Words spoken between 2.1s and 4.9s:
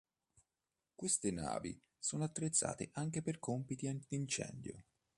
attrezzate anche per compiti antincendio.